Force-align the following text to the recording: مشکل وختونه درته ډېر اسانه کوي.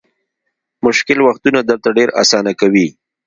مشکل 0.85 1.17
وختونه 1.27 1.59
درته 1.69 1.89
ډېر 1.97 2.09
اسانه 2.21 2.51
کوي. 2.61 2.87